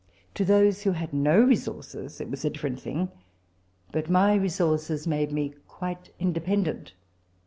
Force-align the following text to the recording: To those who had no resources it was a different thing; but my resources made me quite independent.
To 0.33 0.43
those 0.43 0.81
who 0.81 0.93
had 0.93 1.13
no 1.13 1.39
resources 1.41 2.19
it 2.19 2.27
was 2.27 2.43
a 2.43 2.49
different 2.49 2.79
thing; 2.79 3.11
but 3.91 4.09
my 4.09 4.33
resources 4.33 5.05
made 5.05 5.31
me 5.31 5.53
quite 5.67 6.09
independent. 6.17 6.95